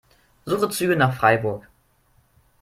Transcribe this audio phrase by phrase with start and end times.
[0.47, 1.69] Suche Züge nach Freiburg.